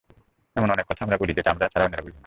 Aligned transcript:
এমন 0.55 0.69
অনেক 0.71 0.85
কথা 0.85 1.01
আমরা 1.05 1.17
বলি, 1.17 1.33
যেটা 1.33 1.49
আমরা 1.51 1.65
ছাড়া 1.67 1.85
অন্যরা 1.85 2.03
বোঝে 2.03 2.13
না। 2.13 2.19